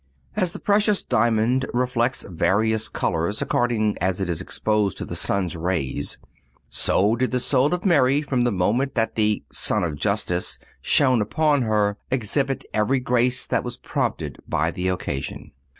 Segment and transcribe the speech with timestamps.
[0.35, 5.55] As the precious diamond reflects various colors according as it is exposed to the sun's
[5.55, 6.17] rays,
[6.71, 11.21] so did the soul of Mary, from the moment that the "Sun of Justice" shone
[11.21, 15.51] upon her, exhibit every grace that was prompted by the occasion.